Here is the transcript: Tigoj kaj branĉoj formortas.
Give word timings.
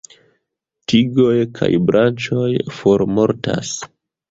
Tigoj 0.93 1.35
kaj 1.59 1.69
branĉoj 1.91 2.51
formortas. 2.81 3.79